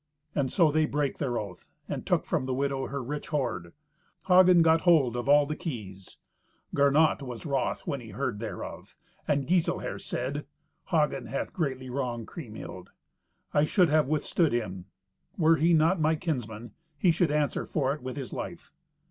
[0.33, 3.71] And so they brake their oath and took from the widow her rich hoard.
[4.27, 6.17] Hagen got hold of all the keys.
[6.73, 8.95] Gernot was wroth when he heard thereof,
[9.27, 10.47] and Giselher said,
[10.87, 12.89] "Hagen hath greatly wronged Kriemhild.
[13.53, 14.85] I should have withstood him.
[15.37, 18.71] Were he not my kinsman, he should answer for it with his life."